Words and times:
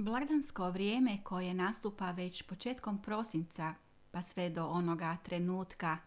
Blagdansko 0.00 0.70
vrijeme 0.70 1.18
koje 1.24 1.54
nastupa 1.54 2.10
već 2.10 2.42
početkom 2.42 3.02
prosinca 3.02 3.74
pa 4.10 4.22
sve 4.22 4.50
do 4.50 4.66
onoga 4.66 5.16
trenutka 5.22 5.98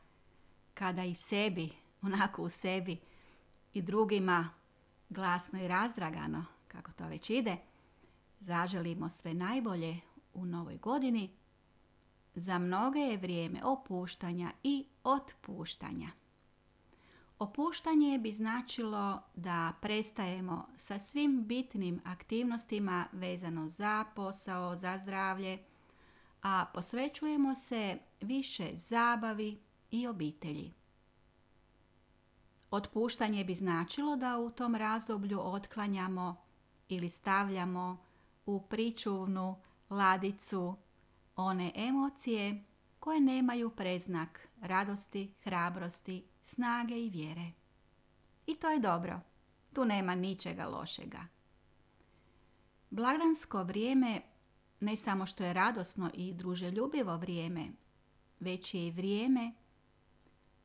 kada 0.73 1.03
i 1.03 1.15
sebi, 1.29 1.69
onako 2.01 2.43
u 2.43 2.49
sebi 2.49 2.99
i 3.73 3.81
drugima 3.81 4.49
glasno 5.09 5.63
i 5.63 5.67
razdragano, 5.67 6.45
kako 6.67 6.91
to 6.91 7.07
već 7.07 7.29
ide, 7.29 7.57
zaželimo 8.39 9.09
sve 9.09 9.33
najbolje 9.33 9.97
u 10.33 10.45
novoj 10.45 10.77
godini, 10.77 11.29
za 12.35 12.59
mnoge 12.59 12.99
je 12.99 13.17
vrijeme 13.17 13.63
opuštanja 13.63 14.51
i 14.63 14.85
otpuštanja. 15.03 16.09
Opuštanje 17.43 18.17
bi 18.17 18.31
značilo 18.33 19.21
da 19.35 19.73
prestajemo 19.81 20.67
sa 20.77 20.99
svim 20.99 21.43
bitnim 21.45 22.01
aktivnostima 22.05 23.05
vezano 23.11 23.69
za 23.69 24.05
posao, 24.15 24.75
za 24.75 24.97
zdravlje, 24.97 25.63
a 26.41 26.65
posvećujemo 26.73 27.55
se 27.55 27.97
više 28.21 28.69
zabavi 28.75 29.59
i 29.91 30.07
obitelji. 30.07 30.73
Otpuštanje 32.71 33.43
bi 33.43 33.55
značilo 33.55 34.15
da 34.15 34.37
u 34.37 34.49
tom 34.49 34.75
razdoblju 34.75 35.39
otklanjamo 35.43 36.35
ili 36.89 37.09
stavljamo 37.09 37.97
u 38.45 38.61
pričuvnu 38.61 39.61
ladicu 39.89 40.75
one 41.35 41.71
emocije 41.75 42.63
koje 43.03 43.19
nemaju 43.19 43.69
predznak 43.69 44.47
radosti, 44.61 45.33
hrabrosti, 45.43 46.25
snage 46.43 46.95
i 46.95 47.09
vjere. 47.09 47.51
I 48.47 48.55
to 48.55 48.69
je 48.69 48.79
dobro. 48.79 49.19
Tu 49.73 49.85
nema 49.85 50.15
ničega 50.15 50.65
lošega. 50.65 51.27
Blagdansko 52.89 53.63
vrijeme 53.63 54.21
ne 54.79 54.95
samo 54.95 55.25
što 55.25 55.43
je 55.43 55.53
radosno 55.53 56.11
i 56.13 56.33
druželjubivo 56.33 57.17
vrijeme, 57.17 57.67
već 58.39 58.73
je 58.73 58.87
i 58.87 58.91
vrijeme 58.91 59.51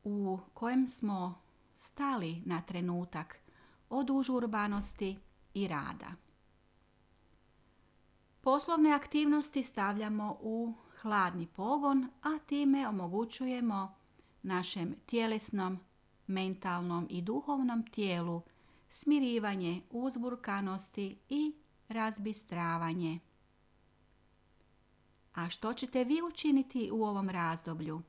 u 0.03 0.39
kojem 0.53 0.87
smo 0.87 1.41
stali 1.75 2.41
na 2.45 2.61
trenutak 2.61 3.39
od 3.89 4.09
užurbanosti 4.09 5.19
i 5.53 5.67
rada. 5.67 6.28
Poslovne 8.41 8.93
aktivnosti 8.93 9.63
stavljamo 9.63 10.37
u 10.41 10.73
hladni 11.01 11.47
pogon, 11.47 12.09
a 12.21 12.39
time 12.45 12.87
omogućujemo 12.87 13.95
našem 14.41 14.95
tjelesnom, 15.05 15.79
mentalnom 16.27 17.07
i 17.09 17.21
duhovnom 17.21 17.83
tijelu 17.87 18.41
smirivanje 18.89 19.81
uzburkanosti 19.89 21.17
i 21.29 21.53
razbistravanje. 21.87 23.19
A 25.33 25.49
što 25.49 25.73
ćete 25.73 26.03
vi 26.03 26.21
učiniti 26.21 26.89
u 26.93 27.03
ovom 27.03 27.29
razdoblju? 27.29 28.01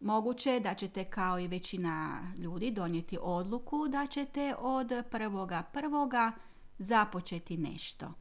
Moguće 0.00 0.50
je 0.50 0.60
da 0.60 0.74
ćete 0.74 1.04
kao 1.04 1.40
i 1.40 1.48
većina 1.48 2.20
ljudi 2.38 2.70
donijeti 2.70 3.18
odluku 3.20 3.88
da 3.88 4.06
ćete 4.06 4.54
od 4.58 4.92
prvoga 5.10 5.62
prvoga 5.72 6.32
započeti 6.80 7.56
nešto. 7.56 8.12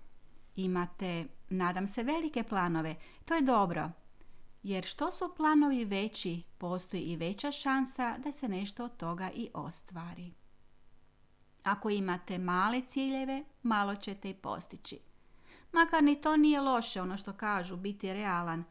Imate, 0.56 1.26
nadam 1.50 1.88
se, 1.88 2.04
velike 2.04 2.44
planove. 2.44 2.96
To 3.26 3.34
je 3.34 3.42
dobro. 3.42 3.92
Jer 4.64 4.86
što 4.86 5.12
su 5.12 5.34
planovi 5.38 5.86
veći, 5.86 6.44
postoji 6.58 7.02
i 7.02 7.16
veća 7.16 7.52
šansa 7.52 8.18
da 8.18 8.32
se 8.32 8.48
nešto 8.48 8.86
od 8.86 8.98
toga 8.98 9.32
i 9.36 9.50
ostvari. 9.54 10.34
Ako 11.64 11.90
imate 11.90 12.38
male 12.38 12.82
ciljeve, 12.82 13.44
malo 13.64 13.96
ćete 13.96 14.30
i 14.30 14.34
postići. 14.34 15.00
Makar 15.72 16.04
ni 16.04 16.22
to 16.22 16.38
nije 16.38 16.62
loše, 16.62 17.02
ono 17.02 17.18
što 17.18 17.34
kažu, 17.34 17.78
biti 17.78 18.14
realan, 18.14 18.64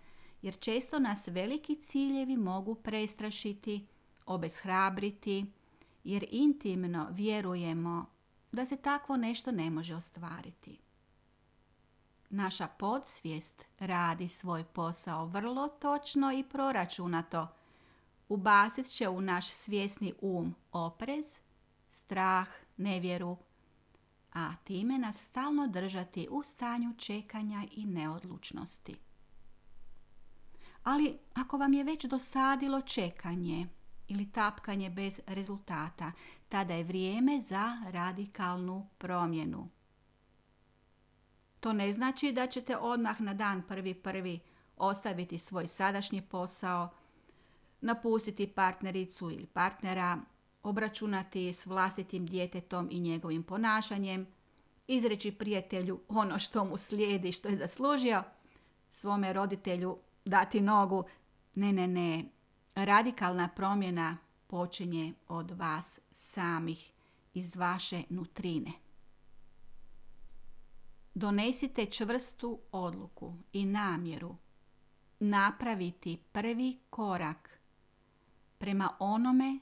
jer 0.43 0.59
često 0.59 0.99
nas 0.99 1.29
veliki 1.29 1.77
ciljevi 1.77 2.37
mogu 2.37 2.75
prestrašiti, 2.75 3.87
obeshrabriti, 4.27 5.47
jer 6.05 6.27
intimno 6.31 7.09
vjerujemo 7.11 8.18
da 8.53 8.67
se 8.67 8.77
takvo 8.77 9.17
nešto 9.17 9.53
ne 9.53 9.71
može 9.71 9.95
ostvariti. 9.95 10.79
Naša 12.31 12.67
podsvijest 12.67 13.65
radi 13.79 14.29
svoj 14.29 14.65
posao 14.65 15.27
vrlo 15.27 15.69
točno 15.69 16.33
i 16.33 16.45
proračunato. 16.45 17.49
Ubacit 18.29 18.87
će 18.87 19.09
u 19.09 19.21
naš 19.21 19.51
svjesni 19.51 20.15
um 20.21 20.55
oprez, 20.73 21.37
strah, 21.89 22.49
nevjeru, 22.77 23.37
a 24.33 24.55
time 24.65 24.99
nas 24.99 25.25
stalno 25.25 25.67
držati 25.67 26.29
u 26.31 26.43
stanju 26.43 26.95
čekanja 26.99 27.65
i 27.71 27.87
neodlučnosti. 27.87 28.97
Ali 30.85 31.19
ako 31.35 31.59
vam 31.59 31.73
je 31.73 31.85
već 31.85 32.05
dosadilo 32.05 32.81
čekanje 32.81 33.69
ili 34.09 34.31
tapkanje 34.33 34.91
bez 34.91 35.21
rezultata, 35.27 36.13
tada 36.49 36.75
je 36.75 36.85
vrijeme 36.85 37.41
za 37.41 37.77
radikalnu 37.91 38.87
promjenu. 38.99 39.69
To 41.61 41.73
ne 41.73 41.93
znači 41.93 42.33
da 42.33 42.47
ćete 42.47 42.77
odmah 42.77 43.21
na 43.21 43.35
dan 43.35 43.63
prvi 43.63 43.95
prvi 43.95 44.41
ostaviti 44.77 45.39
svoj 45.39 45.69
sadašnji 45.69 46.23
posao, 46.23 46.89
napustiti 47.81 48.47
partnericu 48.47 49.31
ili 49.31 49.47
partnera, 49.47 50.19
obračunati 50.63 51.53
s 51.53 51.67
vlastitim 51.67 52.27
djetetom 52.27 52.89
i 52.91 53.01
njegovim 53.01 53.43
ponašanjem, 53.43 54.27
izreći 54.87 55.33
prijatelju 55.33 56.01
ono 56.09 56.39
što 56.39 56.65
mu 56.65 56.77
slijedi, 56.77 57.33
što 57.33 57.49
je 57.49 57.57
zaslužio, 57.57 58.23
svome 58.91 59.33
roditelju 59.33 59.99
dati 60.25 60.61
nogu. 60.61 61.05
Ne, 61.55 61.73
ne, 61.73 61.87
ne. 61.87 62.25
Radikalna 62.75 63.49
promjena 63.49 64.17
počinje 64.49 65.15
od 65.29 65.51
vas 65.51 65.99
samih, 66.13 66.93
iz 67.35 67.57
vaše 67.57 68.03
nutrine. 68.09 68.73
Donesite 71.15 71.87
čvrstu 71.87 72.59
odluku 72.73 73.35
i 73.53 73.65
namjeru 73.65 74.37
napraviti 75.21 76.19
prvi 76.33 76.79
korak 76.91 77.61
prema 78.59 78.97
onome 78.99 79.59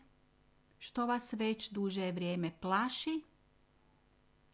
što 0.79 1.07
vas 1.07 1.33
već 1.33 1.71
duže 1.71 2.13
vrijeme 2.13 2.53
plaši, 2.61 3.23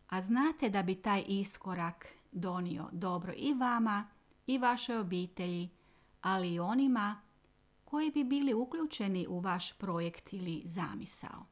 a 0.08 0.22
znate 0.22 0.68
da 0.68 0.82
bi 0.82 0.94
taj 0.94 1.24
iskorak 1.28 2.06
donio 2.32 2.88
dobro 2.92 3.32
i 3.36 3.54
vama 3.54 4.08
i 4.46 4.58
vašoj 4.58 4.96
obitelji, 4.96 5.70
ali 6.20 6.54
i 6.54 6.60
onima 6.60 7.20
koji 7.92 8.10
bi 8.10 8.24
bili 8.24 8.54
uključeni 8.54 9.26
u 9.28 9.40
vaš 9.40 9.72
projekt 9.72 10.32
ili 10.32 10.62
zamisao. 10.64 11.46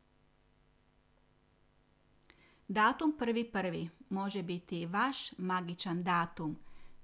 Datum 2.69 3.17
prvi 3.19 3.53
prvi 3.53 3.89
može 4.11 4.43
biti 4.43 4.87
vaš 4.87 5.39
magičan 5.39 6.03
datum, 6.03 6.57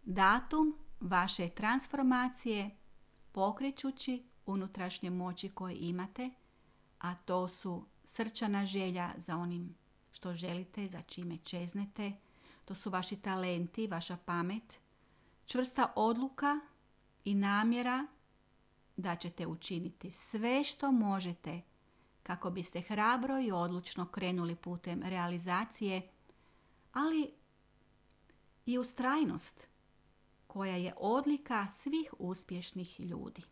datum 0.04 0.75
vaše 1.00 1.48
transformacije 1.48 2.70
pokrećući 3.32 4.22
unutrašnje 4.46 5.10
moći 5.10 5.48
koje 5.48 5.76
imate, 5.76 6.30
a 6.98 7.14
to 7.14 7.48
su 7.48 7.84
srčana 8.04 8.66
želja 8.66 9.10
za 9.16 9.36
onim 9.36 9.75
što 10.12 10.34
želite, 10.34 10.88
za 10.88 11.02
čime 11.02 11.38
čeznete, 11.38 12.12
to 12.64 12.75
su 12.75 12.91
vaši 12.91 13.16
talenti, 13.16 13.86
vaša 13.86 14.16
pamet, 14.16 14.80
čvrsta 15.46 15.92
odluka 15.96 16.60
i 17.25 17.34
namjera 17.34 18.06
da 18.96 19.16
ćete 19.16 19.46
učiniti 19.46 20.10
sve 20.10 20.64
što 20.64 20.92
možete 20.92 21.62
kako 22.22 22.50
biste 22.50 22.81
hrabro 22.81 23.40
i 23.40 23.52
odlučno 23.52 24.06
krenuli 24.06 24.56
putem 24.56 25.02
realizacije, 25.02 26.08
ali 26.93 27.32
i 28.66 28.78
ustrajnost 28.78 29.66
koja 30.46 30.76
je 30.76 30.94
odlika 30.96 31.69
svih 31.69 32.14
uspješnih 32.19 33.00
ljudi. 33.00 33.43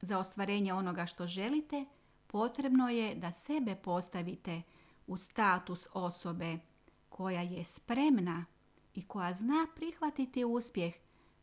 Za 0.00 0.18
ostvarenje 0.18 0.74
onoga 0.74 1.06
što 1.06 1.26
želite 1.26 1.84
potrebno 2.26 2.88
je 2.88 3.14
da 3.14 3.32
sebe 3.32 3.76
postavite 3.76 4.62
u 5.06 5.16
status 5.16 5.88
osobe 5.92 6.58
koja 7.08 7.42
je 7.42 7.64
spremna 7.64 8.44
i 8.94 9.06
koja 9.06 9.34
zna 9.34 9.66
prihvatiti 9.76 10.44
uspjeh 10.44 10.94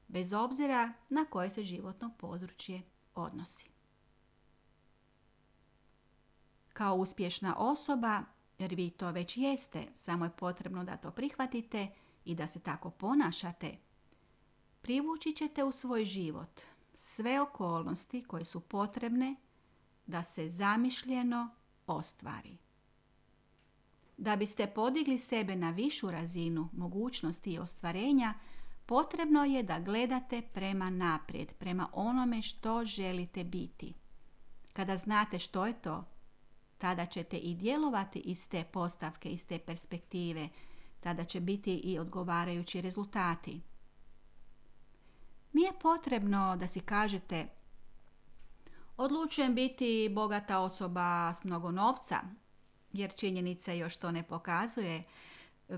bez 0.09 0.33
obzira 0.33 0.93
na 1.09 1.25
koje 1.25 1.49
se 1.49 1.63
životno 1.63 2.11
područje 2.17 2.81
odnosi. 3.15 3.65
Kao 6.73 6.95
uspješna 6.95 7.55
osoba, 7.57 8.23
jer 8.59 8.75
vi 8.75 8.89
to 8.89 9.11
već 9.11 9.37
jeste, 9.37 9.87
samo 9.95 10.25
je 10.25 10.31
potrebno 10.37 10.83
da 10.83 10.97
to 10.97 11.11
prihvatite 11.11 11.87
i 12.25 12.35
da 12.35 12.47
se 12.47 12.59
tako 12.59 12.89
ponašate, 12.89 13.77
privući 14.81 15.33
ćete 15.33 15.63
u 15.63 15.71
svoj 15.71 16.05
život 16.05 16.61
sve 16.93 17.41
okolnosti 17.41 18.23
koje 18.23 18.45
su 18.45 18.59
potrebne 18.59 19.35
da 20.05 20.23
se 20.23 20.49
zamišljeno 20.49 21.49
ostvari. 21.87 22.57
Da 24.17 24.35
biste 24.35 24.67
podigli 24.67 25.17
sebe 25.17 25.55
na 25.55 25.71
višu 25.71 26.11
razinu 26.11 26.69
mogućnosti 26.73 27.51
i 27.51 27.59
ostvarenja, 27.59 28.33
potrebno 28.89 29.45
je 29.45 29.63
da 29.63 29.79
gledate 29.79 30.41
prema 30.41 30.89
naprijed, 30.89 31.53
prema 31.53 31.89
onome 31.93 32.41
što 32.41 32.85
želite 32.85 33.43
biti. 33.43 33.93
Kada 34.73 34.97
znate 34.97 35.39
što 35.39 35.65
je 35.65 35.81
to, 35.81 36.05
tada 36.77 37.05
ćete 37.05 37.37
i 37.37 37.55
djelovati 37.55 38.19
iz 38.19 38.47
te 38.49 38.63
postavke, 38.63 39.29
iz 39.29 39.45
te 39.45 39.59
perspektive, 39.59 40.49
tada 40.99 41.23
će 41.23 41.39
biti 41.39 41.75
i 41.75 41.99
odgovarajući 41.99 42.81
rezultati. 42.81 43.61
Nije 45.53 45.71
potrebno 45.81 46.55
da 46.59 46.67
si 46.67 46.79
kažete 46.79 47.47
odlučujem 48.97 49.55
biti 49.55 50.09
bogata 50.11 50.59
osoba 50.59 51.33
s 51.33 51.43
mnogo 51.43 51.71
novca, 51.71 52.19
jer 52.93 53.15
činjenica 53.15 53.73
još 53.73 53.97
to 53.97 54.11
ne 54.11 54.23
pokazuje, 54.23 55.03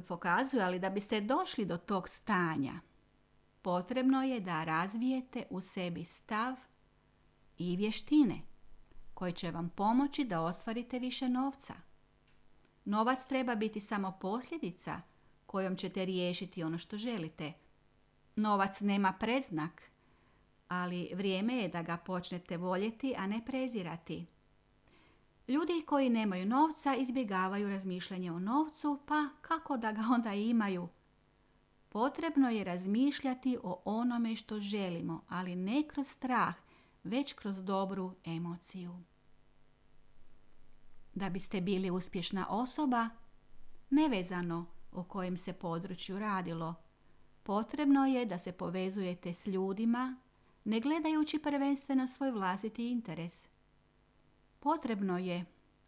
pokazuje, 0.08 0.64
ali 0.64 0.80
da 0.80 0.90
biste 0.90 1.22
došli 1.22 1.66
do 1.66 1.78
tog 1.78 2.10
stanja, 2.10 2.74
potrebno 3.62 4.24
je 4.24 4.40
da 4.40 4.64
razvijete 4.64 5.46
u 5.50 5.62
sebi 5.62 6.06
stav 6.06 6.56
i 7.58 7.76
vještine 7.76 8.42
koje 9.14 9.32
će 9.32 9.52
vam 9.52 9.70
pomoći 9.70 10.24
da 10.24 10.42
ostvarite 10.42 11.00
više 11.00 11.30
novca. 11.30 11.74
Novac 12.86 13.20
treba 13.28 13.56
biti 13.56 13.80
samo 13.80 14.18
posljedica 14.22 15.02
kojom 15.46 15.76
ćete 15.76 16.06
riješiti 16.06 16.64
ono 16.64 16.78
što 16.78 16.98
želite. 16.98 17.54
Novac 18.36 18.82
nema 18.82 19.14
predznak, 19.14 19.82
ali 20.68 21.12
vrijeme 21.16 21.56
je 21.56 21.68
da 21.68 21.82
ga 21.82 21.98
počnete 21.98 22.58
voljeti, 22.58 23.16
a 23.18 23.28
ne 23.28 23.46
prezirati. 23.46 24.26
Ljudi 25.48 25.84
koji 25.86 26.10
nemaju 26.10 26.46
novca 26.46 26.96
izbjegavaju 26.96 27.70
razmišljanje 27.70 28.32
o 28.32 28.40
novcu, 28.40 29.00
pa 29.06 29.30
kako 29.42 29.78
da 29.78 29.92
ga 29.92 30.02
onda 30.12 30.34
imaju? 30.34 30.88
Potrebno 31.94 32.50
je 32.50 32.64
razmišljati 32.64 33.58
o 33.64 33.82
onome 33.86 34.36
što 34.36 34.60
želimo, 34.60 35.24
ali 35.30 35.56
ne 35.56 35.84
kroz 35.88 36.08
strah, 36.08 36.56
već 37.04 37.34
kroz 37.34 37.64
dobru 37.64 38.16
emociju. 38.26 39.04
Da 41.14 41.30
biste 41.30 41.62
bili 41.62 41.92
uspješna 41.92 42.48
osoba, 42.50 43.10
nevezano 43.90 44.66
o 44.92 45.04
kojem 45.04 45.38
se 45.38 45.54
području 45.54 46.20
radilo, 46.20 46.76
potrebno 47.44 48.06
je 48.06 48.26
da 48.26 48.38
se 48.38 48.52
povezujete 48.52 49.34
s 49.34 49.48
ljudima, 49.48 50.18
ne 50.64 50.80
gledajući 50.80 51.40
prvenstveno 51.40 52.08
svoj 52.08 52.32
vlastiti 52.32 52.92
interes. 52.92 53.48
Potrebno 54.60 55.18
je 55.18 55.46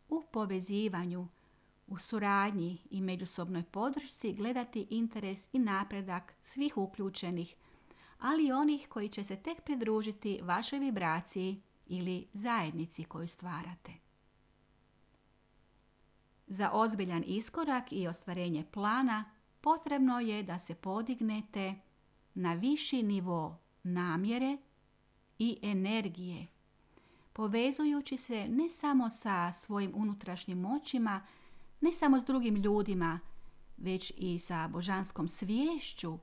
u 0.09 0.23
povezivanju, 0.31 1.27
u 1.87 1.97
suradnji 1.97 2.81
i 2.89 3.01
međusobnoj 3.01 3.63
podršci 3.63 4.33
gledati 4.33 4.87
interes 4.89 5.49
i 5.53 5.59
napredak 5.59 6.33
svih 6.41 6.77
uključenih, 6.77 7.55
ali 8.19 8.47
i 8.47 8.51
onih 8.51 8.87
koji 8.89 9.09
će 9.09 9.23
se 9.23 9.35
tek 9.35 9.61
pridružiti 9.61 10.39
vašoj 10.43 10.79
vibraciji 10.79 11.61
ili 11.85 12.27
zajednici 12.33 13.03
koju 13.03 13.27
stvarate. 13.27 13.91
Za 16.47 16.71
ozbiljan 16.73 17.23
iskorak 17.27 17.91
i 17.91 18.07
ostvarenje 18.07 18.65
plana 18.71 19.25
potrebno 19.61 20.19
je 20.19 20.43
da 20.43 20.59
se 20.59 20.75
podignete 20.75 21.75
na 22.33 22.53
viši 22.53 23.03
nivo 23.03 23.59
namjere 23.83 24.57
i 25.39 25.59
energije, 25.61 26.47
povezujući 27.33 28.17
se 28.17 28.47
ne 28.47 28.69
samo 28.69 29.09
sa 29.09 29.53
svojim 29.53 29.91
unutrašnjim 29.95 30.59
moćima, 30.59 31.21
ne 31.83 31.91
samo 31.91 32.19
s 32.19 32.25
drugim 32.25 32.55
ljudima, 32.55 33.19
već 33.77 34.13
i 34.17 34.39
sa 34.39 34.67
božanskom 34.67 35.27
sviješću 35.27 36.19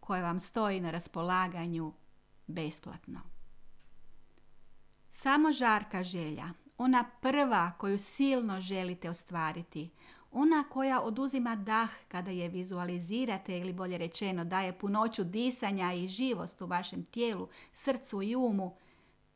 koja 0.00 0.22
vam 0.22 0.40
stoji 0.40 0.80
na 0.80 0.90
raspolaganju 0.90 1.92
besplatno. 2.46 3.20
Samo 5.10 5.52
žarka 5.52 6.04
želja, 6.04 6.44
ona 6.78 7.04
prva 7.20 7.72
koju 7.78 7.98
silno 7.98 8.60
želite 8.60 9.10
ostvariti, 9.10 9.90
ona 10.30 10.64
koja 10.70 11.00
oduzima 11.00 11.56
dah 11.56 11.90
kada 12.08 12.30
je 12.30 12.48
vizualizirate 12.48 13.58
ili 13.58 13.72
bolje 13.72 13.98
rečeno 13.98 14.44
daje 14.44 14.78
punoću 14.78 15.24
disanja 15.24 15.92
i 15.92 16.08
živost 16.08 16.62
u 16.62 16.66
vašem 16.66 17.04
tijelu, 17.04 17.48
srcu 17.72 18.22
i 18.22 18.36
umu, 18.36 18.76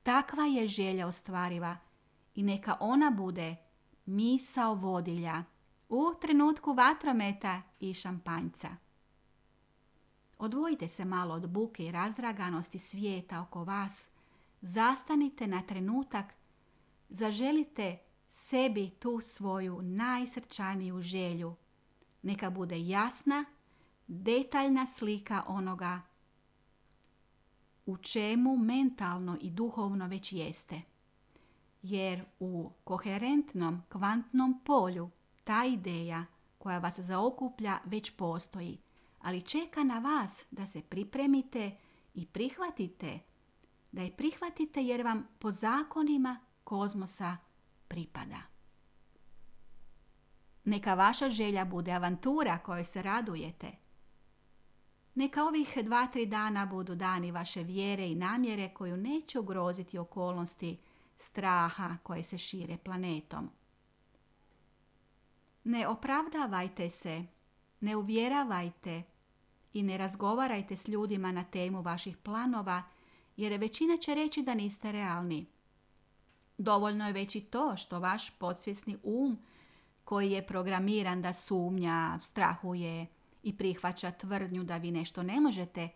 takva 0.03 0.45
je 0.45 0.69
želja 0.69 1.07
ostvariva 1.07 1.77
i 2.35 2.43
neka 2.43 2.77
ona 2.81 3.11
bude 3.11 3.57
misao 4.07 4.75
vodilja 4.75 5.45
u 5.89 6.13
trenutku 6.21 6.73
vatrometa 6.73 7.63
i 7.81 7.95
šampanjca. 7.95 8.69
Odvojite 10.39 10.89
se 10.89 11.05
malo 11.05 11.35
od 11.35 11.51
buke 11.51 11.87
i 11.87 11.93
razdraganosti 11.93 12.79
svijeta 12.79 13.41
oko 13.41 13.65
vas. 13.65 14.09
Zastanite 14.61 15.47
na 15.47 15.63
trenutak, 15.63 16.35
zaželite 17.09 17.99
sebi 18.29 18.91
tu 18.91 19.21
svoju 19.21 19.83
najsrčaniju 19.83 21.01
želju. 21.01 21.55
Neka 22.23 22.51
bude 22.51 22.87
jasna, 22.87 23.45
detaljna 24.07 24.87
slika 24.87 25.43
onoga 25.47 26.01
u 27.87 27.97
čemu 27.97 28.57
mentalno 28.57 29.39
i 29.41 29.51
duhovno 29.51 30.07
već 30.07 30.33
jeste. 30.33 30.83
Jer 31.83 32.25
u 32.41 32.71
koherentnom 32.85 33.83
kvantnom 33.89 34.61
polju 34.65 35.11
ta 35.49 35.65
ideja 35.65 36.25
koja 36.59 36.79
vas 36.79 37.01
zaokuplja 37.01 37.79
već 37.85 38.11
postoji, 38.11 38.79
ali 39.19 39.43
čeka 39.43 39.85
na 39.85 39.99
vas 39.99 40.45
da 40.51 40.67
se 40.67 40.83
pripremite 40.83 41.77
i 42.15 42.27
prihvatite, 42.27 43.19
da 43.93 44.03
je 44.03 44.17
prihvatite 44.17 44.83
jer 44.83 45.03
vam 45.03 45.29
po 45.39 45.51
zakonima 45.51 46.41
kozmosa 46.65 47.37
pripada. 47.89 48.37
Neka 50.65 50.95
vaša 50.95 51.31
želja 51.31 51.65
bude 51.65 51.93
avantura 51.93 52.59
kojoj 52.59 52.85
se 52.85 53.03
radujete. 53.03 53.73
Neka 55.15 55.45
ovih 55.45 55.79
dva, 55.85 56.07
tri 56.07 56.27
dana 56.27 56.67
budu 56.67 56.95
dani 56.95 57.33
vaše 57.33 57.63
vjere 57.63 58.09
i 58.09 58.15
namjere 58.15 58.69
koju 58.75 58.97
neće 58.97 59.39
ugroziti 59.39 59.99
okolnosti 59.99 60.79
straha 61.17 61.97
koje 62.03 62.23
se 62.23 62.39
šire 62.39 62.77
planetom. 62.77 63.58
Ne 65.65 65.89
opravdavajte 65.89 66.91
se, 66.91 67.25
ne 67.81 67.97
uvjeravajte 67.97 69.03
i 69.73 69.83
ne 69.83 69.99
razgovarajte 69.99 70.77
s 70.77 70.89
ljudima 70.89 71.33
na 71.33 71.45
temu 71.45 71.83
vaših 71.83 72.17
planova, 72.17 72.83
jer 73.37 73.61
većina 73.61 73.97
će 73.97 74.15
reći 74.15 74.43
da 74.43 74.55
niste 74.55 74.93
realni. 74.93 75.47
Dovoljno 76.59 77.07
je 77.07 77.13
već 77.13 77.37
i 77.37 77.41
to 77.41 77.77
što 77.77 78.01
vaš 78.01 78.31
podsvjesni 78.31 78.99
um, 79.03 79.39
koji 80.05 80.31
je 80.31 80.47
programiran 80.47 81.23
da 81.23 81.33
sumnja, 81.33 82.19
strahuje 82.23 83.07
i 83.43 83.57
prihvaća 83.57 84.11
tvrdnju 84.11 84.65
da 84.65 84.77
vi 84.77 84.91
nešto 84.91 85.23
ne 85.23 85.41
možete, 85.41 85.89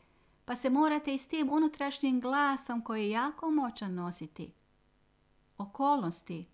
pa 0.45 0.57
se 0.57 0.71
morate 0.71 1.15
i 1.15 1.19
s 1.19 1.29
tim 1.29 1.49
unutrašnjim 1.53 2.21
glasom 2.21 2.83
koji 2.85 3.03
je 3.03 3.11
jako 3.11 3.51
moćan 3.51 3.95
nositi. 3.95 4.53
Okolnosti, 5.59 6.52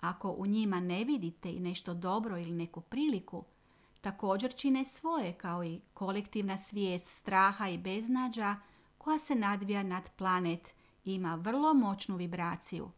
ako 0.00 0.30
u 0.30 0.46
njima 0.46 0.80
ne 0.80 1.04
vidite 1.04 1.52
i 1.52 1.60
nešto 1.60 1.94
dobro 1.94 2.38
ili 2.38 2.52
neku 2.52 2.80
priliku, 2.80 3.44
također 4.00 4.54
čine 4.54 4.84
svoje 4.84 5.32
kao 5.32 5.64
i 5.64 5.80
kolektivna 5.94 6.58
svijest 6.58 7.08
straha 7.08 7.68
i 7.68 7.78
beznađa 7.78 8.56
koja 8.98 9.18
se 9.18 9.34
nadvija 9.34 9.82
nad 9.82 10.10
planet 10.16 10.74
i 11.04 11.14
ima 11.14 11.34
vrlo 11.34 11.74
moćnu 11.74 12.16
vibraciju. 12.16 12.90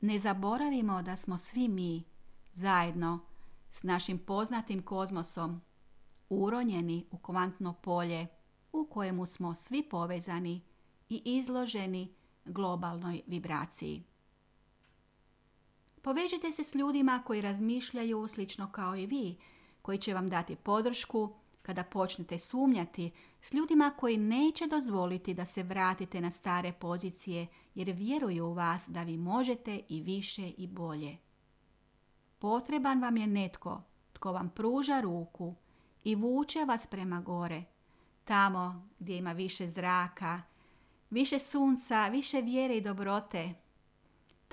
Ne 0.00 0.18
zaboravimo 0.18 1.02
da 1.02 1.16
smo 1.16 1.38
svi 1.38 1.68
mi 1.68 2.04
zajedno 2.52 3.20
s 3.70 3.82
našim 3.82 4.18
poznatim 4.18 4.82
kozmosom 4.82 5.60
uronjeni 6.28 7.06
u 7.10 7.18
kvantno 7.18 7.72
polje 7.72 8.26
u 8.72 8.86
kojemu 8.86 9.26
smo 9.26 9.54
svi 9.54 9.82
povezani 9.82 10.62
i 11.08 11.22
izloženi 11.24 12.14
globalnoj 12.44 13.22
vibraciji. 13.26 14.04
Povežite 16.04 16.52
se 16.52 16.64
s 16.64 16.74
ljudima 16.74 17.22
koji 17.26 17.40
razmišljaju 17.40 18.28
slično 18.28 18.72
kao 18.72 18.96
i 18.96 19.06
vi, 19.06 19.36
koji 19.82 19.98
će 19.98 20.14
vam 20.14 20.28
dati 20.28 20.56
podršku 20.56 21.34
kada 21.62 21.84
počnete 21.84 22.38
sumnjati 22.38 23.10
s 23.40 23.54
ljudima 23.54 23.92
koji 23.96 24.16
neće 24.16 24.66
dozvoliti 24.66 25.34
da 25.34 25.44
se 25.44 25.62
vratite 25.62 26.20
na 26.20 26.30
stare 26.30 26.72
pozicije 26.72 27.46
jer 27.74 27.90
vjeruju 27.90 28.46
u 28.46 28.52
vas 28.52 28.88
da 28.88 29.02
vi 29.02 29.16
možete 29.16 29.80
i 29.88 30.02
više 30.02 30.48
i 30.48 30.66
bolje. 30.66 31.16
Potreban 32.38 33.02
vam 33.02 33.16
je 33.16 33.26
netko 33.26 33.82
tko 34.12 34.32
vam 34.32 34.48
pruža 34.48 35.00
ruku 35.00 35.54
i 36.04 36.14
vuče 36.14 36.64
vas 36.64 36.86
prema 36.86 37.20
gore, 37.20 37.64
tamo 38.24 38.88
gdje 38.98 39.16
ima 39.16 39.32
više 39.32 39.68
zraka, 39.68 40.42
više 41.10 41.38
sunca, 41.38 42.08
više 42.08 42.40
vjere 42.40 42.76
i 42.76 42.80
dobrote, 42.80 43.54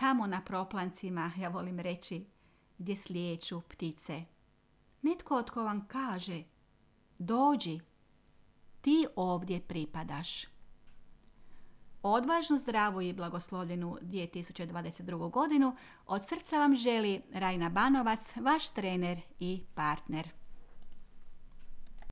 tamo 0.02 0.28
na 0.28 0.42
proplancima, 0.42 1.32
ja 1.38 1.50
volim 1.50 1.80
reći, 1.80 2.26
gdje 2.78 2.96
slijeću 2.96 3.62
ptice. 3.62 4.24
Netko 5.02 5.44
tko 5.44 5.64
vam 5.64 5.88
kaže 5.88 6.44
dođi, 7.20 7.80
ti 8.82 9.08
ovdje 9.16 9.60
pripadaš. 9.60 10.46
Odvažnu, 12.04 12.58
zdravu 12.58 13.02
i 13.02 13.14
blagoslovljenu 13.14 13.98
2022. 14.02 15.32
godinu 15.32 15.76
od 16.06 16.28
srca 16.28 16.58
vam 16.58 16.76
želi 16.76 17.22
Rajna 17.34 17.70
Banovac, 17.70 18.36
vaš 18.36 18.70
trener 18.70 19.22
i 19.40 19.64
partner. 19.76 20.41